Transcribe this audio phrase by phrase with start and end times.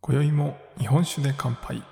[0.00, 1.91] 今宵も日本酒で乾杯。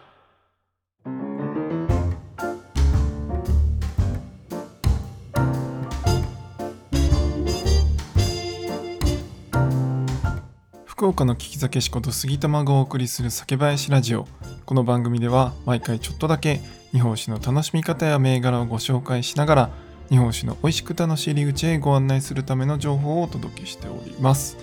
[11.01, 14.29] 福岡の聞き酒師こと杉玉がお送りする酒林ラジオ。
[14.67, 16.61] この番組では毎回ちょっとだけ
[16.93, 19.71] 日本酒の楽しみ方や銘柄をご紹介しながら
[20.11, 24.59] 日本酒の美味しく楽しい入り口へご案内するための情報をお届けしております。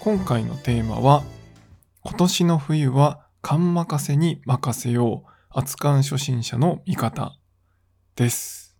[0.00, 1.22] 今回のテーマは
[2.02, 5.30] 今年の冬は勘任せに任せよう。
[5.56, 7.36] 熱燗初心者の味方
[8.16, 8.76] です。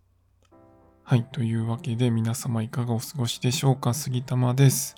[1.05, 3.95] はいというわけで皆様いかがお過ごしでしょうか。
[3.95, 4.97] 杉玉です。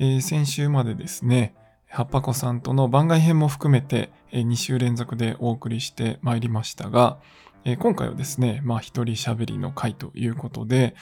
[0.00, 1.54] えー先週までですね、
[1.88, 7.18] はっぱこさんとの番外編も含めて、え2週連続でお送りしてまいりましたが、
[7.64, 10.94] えー今回はですね、まあ一人喋りの回ということで、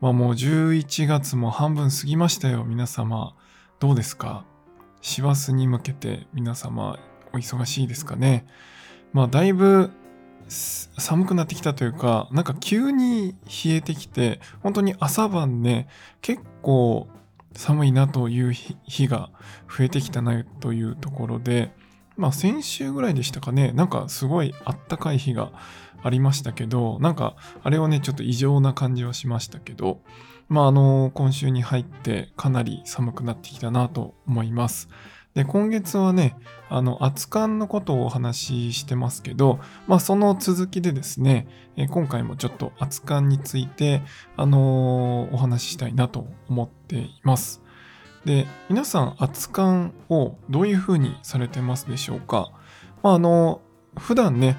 [0.00, 3.36] まあもう11月も半分過ぎましたよ、皆様。
[3.78, 4.44] どうですか？
[5.00, 6.98] 師走に向けて皆様
[7.32, 8.46] お忙しいですかね？
[9.12, 9.92] まあだいぶ
[10.48, 15.86] 寒くなってきたというか、なんか急に冷えてきて、本当に朝晩ね、
[16.20, 17.06] 結構
[17.54, 19.30] 寒いなという日が
[19.68, 21.72] 増えてきたなというところで、
[22.16, 25.52] まあ先週ぐらいでしたかね、なんかすごいあったかい日が
[26.02, 30.00] ありましたけど、なんかあれはね、ちょっと異常な感じはしましたけど、
[30.48, 34.88] まああの、今週に入ってかなり寒くなってきたなと思います。
[35.34, 36.36] で、今月はね、
[36.68, 44.02] あの、熱燗のことをお話ししてますけど、まあその続きでですね、えー今回もちょっと熱燗について、
[44.36, 47.62] あのーお話ししたいなと思っています。
[48.24, 52.50] で、皆さん、熱燗をどういう風にされてますでしょうか？
[53.04, 53.60] まあ、あの、
[53.96, 54.56] 普段ね、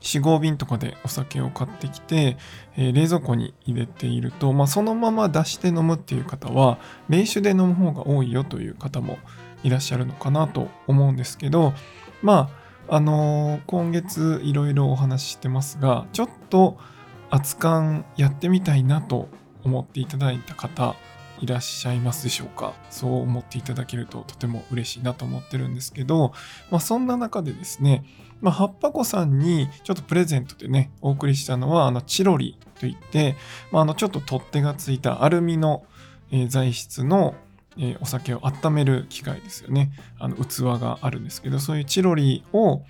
[0.00, 2.38] 4、5瓶とかでお酒を買ってきて、
[2.76, 6.78] えー冷蔵庫に入れていると、まあ、そのまま出して飲むっていう方は、
[7.10, 9.18] 冷酒で飲む方が多いよという方も
[9.62, 11.72] いらっしゃるのかなと思うんですけど、
[12.22, 12.50] ま
[12.88, 16.78] あ、あのー今月いろいろお話ししてますが、ちょっと
[17.30, 19.28] 熱燗やってみたいなと
[19.64, 20.94] 思っていただいた方
[21.40, 22.74] いらっしゃいますでしょうか？
[22.90, 26.32] そう思っていただけるととても嬉しいなと思ってるんですけど、
[26.70, 28.04] まあ、そんな中でですね、
[28.40, 33.36] まあ、はっぱこさんにちょっとプレゼントでねお送りしたのはあのチロリといって、
[33.70, 35.84] まあ、あのちょっと取っ手がついたアルミの、
[36.48, 37.34] 材質の
[38.00, 39.90] お酒を温める機械ですよね。
[40.18, 42.82] あの器があるんですけど、そういうチロリを、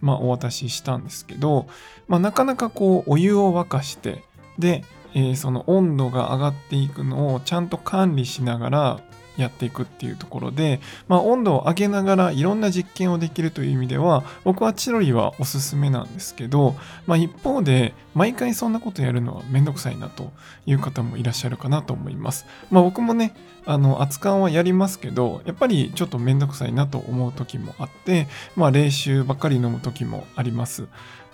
[0.00, 1.66] まあ、お渡ししたんですけど、
[2.06, 4.22] まあ、なかなかこうお湯を沸かして、
[4.58, 4.84] で、
[5.14, 9.00] えーその温度が上がっていくのをちゃんと管理しながら
[9.36, 16.74] やっていくっていうところで、まあ、温度を上げながらいろんな実験をできるという意味では僕はチロリはおすすめなんですけど、
[17.06, 20.32] まあ、一方で毎回そんなことやるのはめんどくさいなと
[20.64, 22.46] いう方もいらっしゃるかなと思います。
[22.70, 23.34] まあ、僕もね
[23.66, 30.86] あの熱燗はやりますけどやっぱりちょっとめんどくさいなと思う時もあって、まあ、冷酒ばっかり飲む時もあります。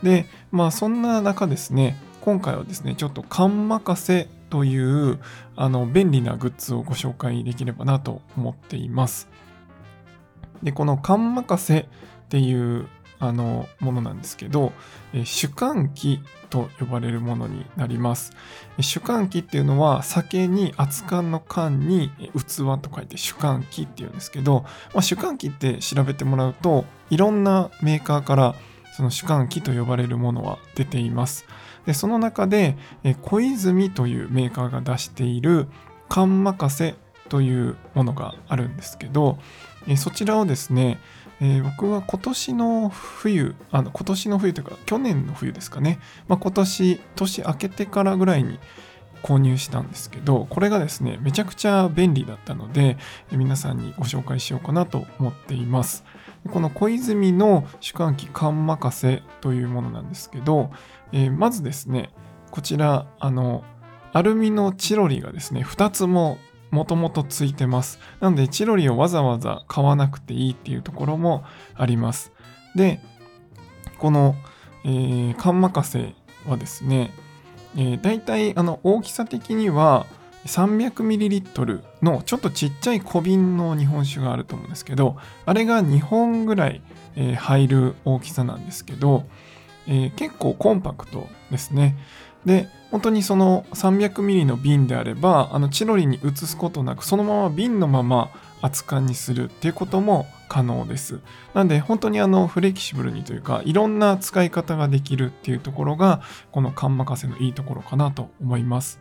[0.03, 5.19] でまあそんな中ですね今回はですねちょっと缶任せという
[5.57, 9.31] あの便利なグッズをご紹介できればなと思っています。
[10.63, 11.87] でこの缶任せっ
[12.29, 12.87] ていう
[13.19, 14.75] あのものなんですけど、
[15.15, 16.21] え主観機
[16.51, 18.37] と呼ばれるものになります。
[18.79, 28.55] 主観機っていうのは酒に熱燗の缶に器と書いて主観機っていうんですけど、まあ、主観機って調べてもらうといろんなメーカーから
[28.95, 31.47] その主観機と呼ばれるものは出ています。
[31.87, 35.69] でその中でえ小泉というメーカーが出している
[36.09, 36.95] 缶任せ
[37.29, 39.39] というものがあるんですけど
[39.89, 40.99] えそちらをですね
[41.41, 45.99] え僕は今年の冬あの今年の冬というか去年の冬ですかね、
[46.29, 48.59] まあ、今年年明けてからぐらいに
[49.23, 52.99] 購入したんですけどこれがですねめちゃくちゃ便利だったので
[53.31, 56.05] 皆さんにご紹介しようかなと思っています。
[56.51, 60.71] この小泉の主観機缶任せというものなんですけど、
[61.13, 62.11] えーまずですね
[62.51, 63.65] こちらあの
[64.13, 66.39] アルミのチロリがですね2つも
[66.73, 68.01] もともとついてます。
[68.19, 71.45] なので、チロリをわざわざ買わなくていいっていうところも
[71.75, 72.33] あります。
[72.75, 73.01] で、
[73.99, 74.35] この、
[74.85, 76.15] えー、缶任せ
[76.49, 77.13] はですね、
[77.77, 80.07] えー、大体あの大きさ的には
[80.47, 85.17] 300ml のちょっとちっちゃい小瓶の日本酒があると思うんですけど、
[85.47, 86.81] あれが2本ぐらい、
[87.37, 89.25] 入る大きさなんですけど、
[89.87, 91.97] えー結構コンパクトですね。
[92.45, 98.31] で、本当にその 300ml の瓶であれば、あのチロリに移すことなく、そのまま瓶のまま
[98.63, 101.21] 熱燗にするっていうことも可能です。
[101.55, 109.01] なんで本当にあのフレキシブルにというかいろんな使い方ができるっていうところがこの缶任せのいいところかなと思います。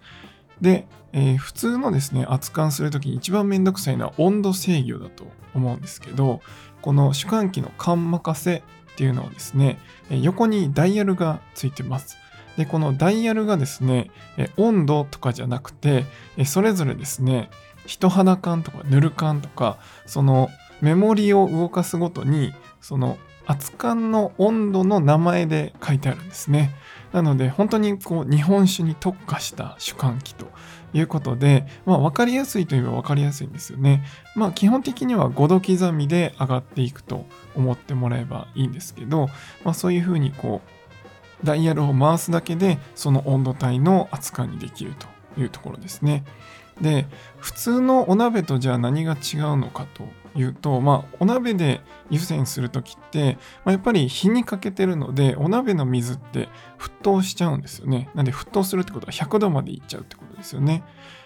[0.61, 6.41] で、えー、普通のですね、熱燗するときに一番めんどくさいのは温度制御だと思うんですけど、
[6.81, 8.61] この主観機の缶任せっ
[8.95, 9.79] ていうのはですね、
[10.09, 12.17] 横にダイヤルがついてます。
[12.57, 14.11] で、このダイヤルがですね、
[14.57, 16.05] 温度とかじゃなくて、
[16.45, 17.49] それぞれですね、
[17.85, 20.49] 人肌感とかぬる感とか、その
[20.81, 23.17] メモリを動かすごとに、その
[23.47, 26.71] 熱燗の温度の名前で書いてあるんですね。
[27.13, 30.47] なので本当にこう日本酒に特化した主観器と
[30.93, 34.03] いうことで、まあ、分かりやすいといえば分かりやすいんですよね。
[34.35, 37.25] まあ基本的には5度刻みで上がっていくと
[37.55, 39.27] 思ってもらえばいいんですけど、
[39.63, 40.61] まあ、そういうふうにこ
[41.43, 45.07] うダイヤルを回すだけでその温度帯の扱いにできると
[45.39, 46.23] いうところですね。
[46.81, 47.07] で
[47.37, 56.49] 普通のお鍋とじゃあ何が違うのかというと、まあ、お鍋で湯煎する時って、まあ、やっぱり火にかけてるのでお鍋の水って
[56.79, 58.09] 沸騰しちゃうんですよね。
[58.15, 60.83] なんで沸騰するってことは100度までいっちゃうってことですよね。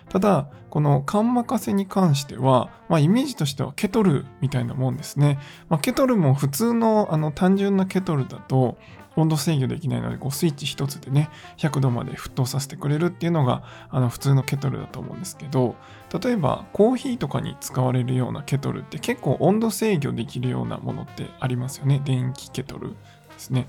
[0.10, 8.78] ただこの缶任せに関しては、まあ、イメージとしてはケトルみたいなもんですね、まあ、ケトルも普通のあの単純なケトルだと
[9.16, 15.76] 温度制御できないのでこうスイッチ一つでね100度まで沸騰させてくれるっていうのがあの普通のケトルだと思うんですけど
[16.22, 22.02] 例えばコーヒーとかに使われるようなケトルって結構温度制御できるようなものってありますよね。
[22.04, 22.96] 電気ケトルで
[23.38, 23.68] すね。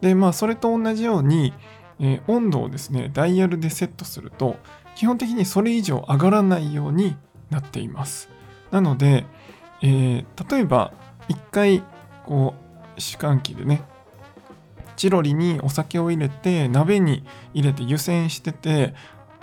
[0.00, 1.52] でまあそれと同じように、
[2.00, 4.56] えー、温度をですねダイヤルでセットすると
[4.96, 7.16] 基本的にそれ以上上がらないように
[7.50, 8.28] なっています。
[8.70, 9.26] なので、
[9.82, 10.92] えー、例えば
[11.28, 11.82] 一回
[12.26, 12.54] こ
[12.96, 13.82] う主観機でね
[15.02, 18.94] チロリにお酒を入れて鍋に入れて湯煎してて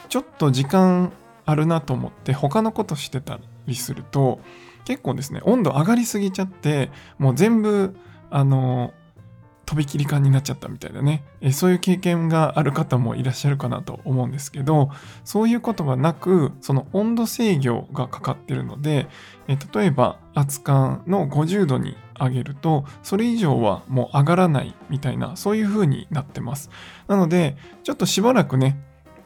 [0.08, 1.12] ちょっと時間
[1.46, 4.40] あるなと思って他のことしてたりすると
[4.86, 7.94] 結構ですね温度上がりすぎちゃってもう全部
[8.30, 8.94] あの
[9.70, 14.90] とびきり感になっちゃったみたいなね、えそういう経験がある方もいらっしゃるかなと思うんですけど
[15.24, 19.08] そういうことがなくその温度制御がかかってるので、
[19.48, 26.72] え例えば熱燗の50度に上げるとそれ以上はもう上がらないみたいなそういう風になってます
[27.08, 28.78] なのでちょっとしばらくね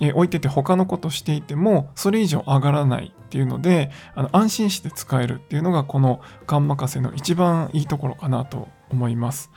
[0.01, 9.49] え置いてて他のことしていてもそれ以上上がらないっていうのであの安心して使えるっていうのがこのガン任せの一番いいところかなと思います。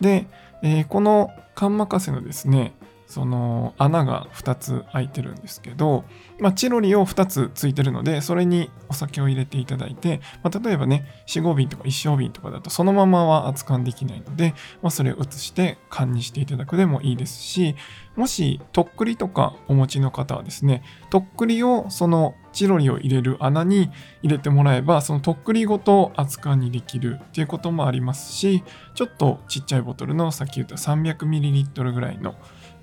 [0.00, 0.26] で、
[0.62, 2.74] えー、このカンマカセのですね、
[3.06, 6.04] その穴が2つ開いてるんですけど、
[6.40, 17.76] まあ、チロリを2つついてるのでそれにお酒を入れていただいて、まあ、例えばね4合瓶とか1升瓶とかだとそのままは熱燗できないので、まあ、それを移して缶にしていただくでもいいですし
[18.16, 23.90] もしとっくりとかお持ちの方はですねとっくりをそのチロリを入れる穴に
[24.22, 28.64] 入れてもらえばそのとっくりごと熱燗にできるっていうこともありますし
[28.94, 32.34] ちょっとちっちゃいボトルのさっき言った 300ml ぐらいの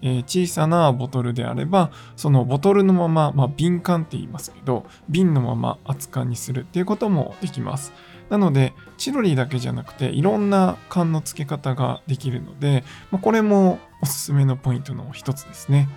[0.06, 7.94] えー、小さなボトルであればそのボトルのまま、まあ、瓶缶って言いますけど瓶のまま熱燗にするっていうこともできます。
[8.30, 15.88] なのでチロリだけじゃなくていろんな缶の付け方ができるので、まあ、これもおすすめのポイントの一つですね。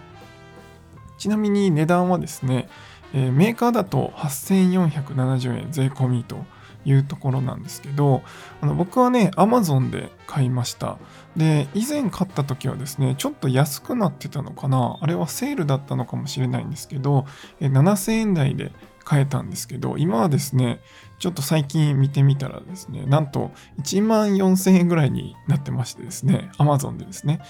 [1.18, 2.68] ちなみに値段はですね、
[3.16, 6.44] えー、メーカーだと8470円税込みと
[6.84, 8.22] いうところなんですけど
[8.60, 10.98] あの僕はね Amazon で買いました。
[11.34, 14.98] で以前買った時はですねちょっと安くなってたのかな。
[15.00, 17.26] あれはセールだったのかもしれないんですけど
[17.58, 18.70] え7000円台で
[19.04, 20.80] 買えたんですけど今はですね
[21.18, 23.50] ちょっと最近見てみたらですねなんと
[23.80, 27.40] 1万4000円ぐらいになってましてですね Amazon でですね。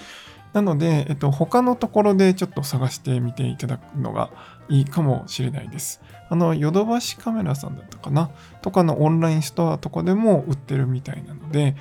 [0.57, 4.31] なので、えっと、他のところでちょっと探してみていただくのが
[4.69, 6.01] いいかもしれないです。
[6.29, 8.31] あの、ヨドバシカメラさんだったかな？
[8.63, 11.75] とかのオンラインストアとかでも売ってるみたいなので、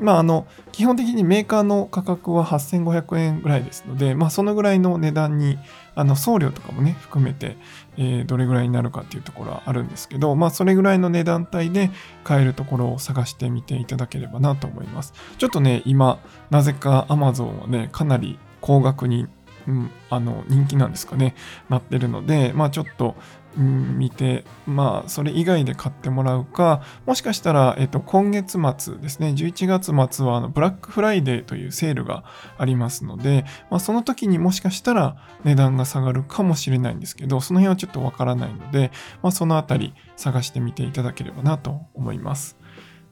[0.00, 5.58] まあ、あの、基本的にメーカーの価格は8500円ぐらいですので、まあ、そのぐらいの値段に、
[5.94, 7.56] あの、送料とかもね、含めて、
[7.96, 11.90] えー、どれぐらいになるかっていうところはあるんですけど、まあ、それぐらいの値段帯で
[12.24, 15.12] 買えるところを探してみていただければなと思います。
[15.38, 19.26] ちょっとね、今、なぜか Amazon はね、かなり高額に
[19.66, 21.34] うん、あの人気なんですかね
[21.68, 23.16] なってるのでまあちょっと、
[23.58, 32.24] 見てまあそれ以外で買ってもらうかもしかしたら、えっと、今月末ですね11月末はあのブラックフライデーというセールが
[32.56, 42.56] ありますので、まあ、その時にもしかしたら値段が下がるかもしれないんですけどその辺はちょっとわからないので、まあ、そのあたり探してみていただければなと思います。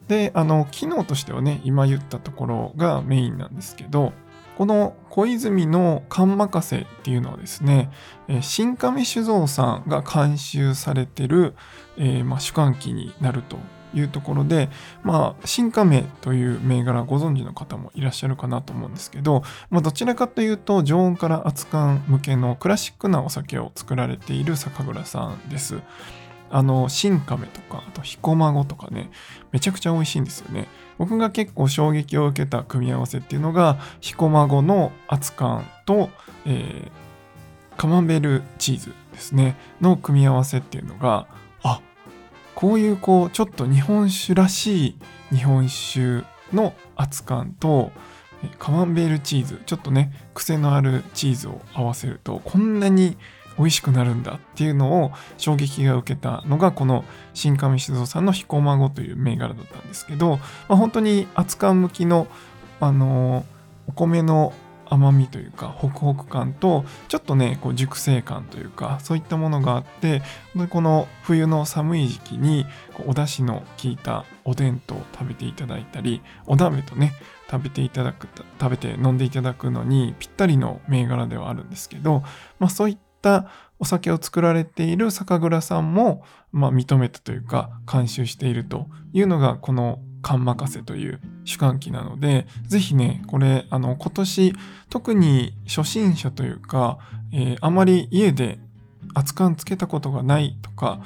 [0.09, 4.12] であの機能としてはね今言ったところがメインなんですけど
[4.57, 7.91] この小泉の勘任せっていうのはですね、
[8.41, 11.55] 新亀酒造さんが監修されてる、
[11.99, 13.59] えー、まあ、主観機になると
[13.95, 14.71] いうところで、
[15.03, 25.81] まあ、新亀という銘柄ご存知の方もいらっしゃるかなと思うんですけど、まあ、どちらかというと常温から熱燗向けのクラシックなお酒を作られている酒蔵さんです。
[26.51, 29.11] あの、新亀とか、あと、彦孫とかね、
[29.51, 30.69] めちゃくちゃ美味しいんですよね。
[30.99, 36.11] 僕が結構衝撃を受けた組み合わせっていうのが、彦孫の熱燗と、
[36.47, 41.26] えー、カマンベールチーズですね、の組み合わせっていうのが、
[41.62, 41.81] あ、
[42.55, 44.99] こういうこう、ちょっと日本酒らしい
[45.37, 47.93] 日本酒の熱燗と、
[48.59, 53.17] カマンベールチーズ、ちょっとね、癖のあるチーズを合わせると、こんなに
[53.59, 60.37] 美味しくなるんだっていうのを衝撃が受けたのがこの新上酒造さんの彦孫という銘柄だったんですけど、
[60.69, 62.27] まあ、本当に熱燗向きの、
[62.81, 63.45] あのー、
[63.89, 64.53] お米の
[64.89, 70.23] 甘みというかホクホク感とちょっとねこう熟成感というかそういったものがあって
[70.71, 72.67] この冬の寒い時期に
[73.07, 77.13] お出汁の効いたおでんと食べていただいたりお鍋とね
[77.51, 78.29] 食べていただく
[78.61, 82.23] 食べて飲んでいただくのにぴったりの銘柄ではあるんですけど、
[82.59, 94.54] まあ、そういったったお酒を作られている酒蔵さんも、まあ、認めたというか監修しているというのがこの缶任せという主観機なので、ぜひね、これ、あの、今年、
[94.90, 96.99] 特に初心者というか、
[97.33, 98.59] えー、あまり家で
[99.14, 101.00] 熱燗つけたことがないとか、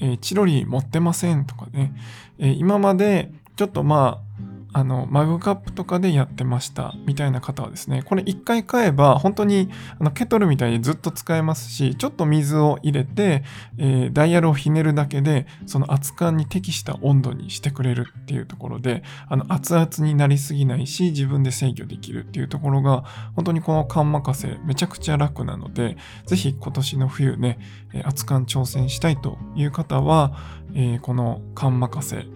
[0.00, 1.94] えー、チロリ持ってませんとかね、
[2.38, 4.29] えー、今までちょっとまあ、
[4.72, 13.42] あの、マグカップとかでやってましたみたいな方はですね、これ一回買えば本当にあのケトルみたいにずっと使えますし、ちょっと水を入れて、
[13.78, 25.96] えー、ダイヤルをひねるだけで、その熱燗に適した温度にしてくれるっていうところで、あの、熱々になりすぎないし、自分で制御できるっていうところが、本当にこの缶任せめちゃくちゃ楽なので、
[26.26, 27.58] ぜひ今年の冬ね、
[27.92, 30.32] 熱燗挑戦したいという方は、
[30.74, 32.26] えー、この缶任せ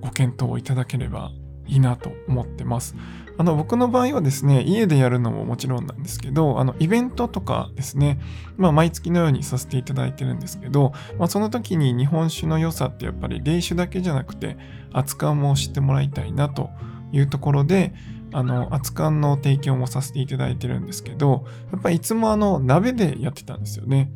[0.00, 1.30] ご検討いただければ
[1.70, 2.96] いいなと思ってます。
[3.38, 8.20] あの僕の場合はですね、家でやるのももちろんなんですけど、あのイベントとかですね、
[8.58, 14.58] まあ、毎月のようにさせていただいてるんですけど、まあ、その時に日本酒の良さってやっぱり冷酒だけじゃなくて、
[14.92, 16.68] 熱燗も知ってもらいたいなと
[17.12, 17.94] いうところで、
[18.32, 24.10] あの、熱燗の提供もさせていただいてるんですけど、やっぱりいつもあの鍋でやってたんですよね。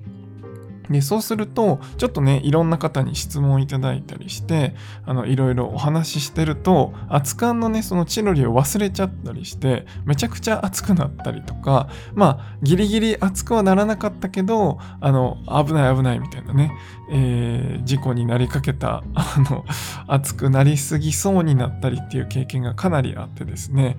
[0.90, 4.74] で、そうすると、ちょっとね、いろんな方に質問いただいたりして、
[5.06, 16.72] あの、いろいろお話ししてると、熱燗のね、そのチロリを忘れちゃったりして、めちゃくちゃ熱くなったりとか、まあ、ギリギリ熱くはならなかったけど、あの、危ない危ないみたいなね、
[17.10, 19.64] えー、事故になりかけた、あの、
[20.06, 23.96] 熱くなりすぎそうになったりっていう経験がかなりあってですね、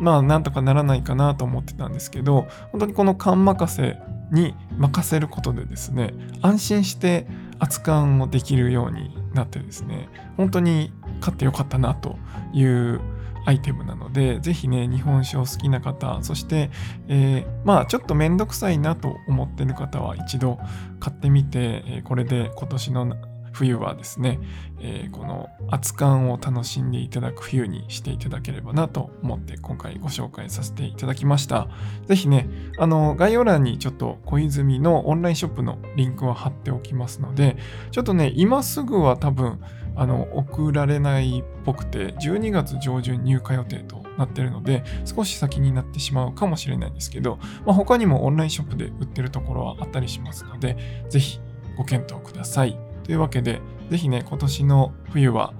[0.00, 3.96] まあ、なんとかならないかなと思ってたんですけど、本当にこの勘任せ
[4.30, 7.26] に任せることでですね安心して
[7.58, 12.16] 扱うもできるようになってですね本当に買ってよかったなと
[12.52, 13.00] いう
[13.48, 16.70] アイテムなので、ぜひね、日本酒を好きな方、そして、
[17.08, 20.58] えー、まあちょっとめんどくさいなと思ってる方は一度
[21.00, 23.16] 買ってみて、えこれで今年の
[23.58, 24.38] 冬はですね、
[24.78, 31.68] えー、この熱燗を楽しんでいただく冬にしていただければなと思って今回ご紹介させていただきました。
[32.06, 32.48] ぜひね、
[32.78, 37.56] あの概要欄にちょっと小泉のオンラインショップのリンクを貼っておきますので、
[37.90, 39.60] ちょっとね、今すぐは多分
[39.96, 50.76] あの送られないっぽくて、12月上旬入荷予定となってるので、少し先になってしまうかもしれないんですけど、まあ、他にもオンラインショップで売ってるところはあったりしますので、
[51.08, 51.40] ぜひ
[51.76, 52.87] ご検討ください。
[53.08, 55.54] というわけで、ぜひね、今年の冬は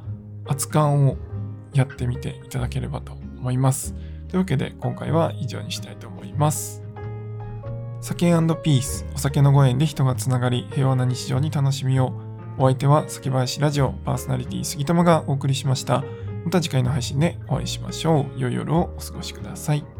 [0.46, 1.16] 熱燗を
[1.72, 3.94] やってみていただければと思います。
[4.28, 6.82] というわけで、今回は以上にしたいと思います。
[8.02, 8.26] 酒
[8.62, 12.12] ピース、お酒のご縁で人がつながり、平和な日常に楽しみを。
[12.58, 16.04] お相手は酒林ラジオパーソナリティ杉玉がお送りしました。
[16.44, 18.38] また次回の配信でお会いしましょう。
[18.38, 19.97] 良い夜をお過ごしください。